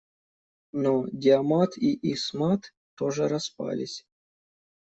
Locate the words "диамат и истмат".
1.21-2.61